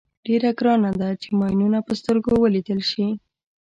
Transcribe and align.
ډېره 0.25 0.49
ګرانه 0.59 0.91
ده 0.99 1.09
چې 1.21 1.29
ماینونه 1.39 1.79
په 1.87 1.93
سترګو 1.99 2.31
ولیدل 2.43 2.79
شي. 2.91 3.07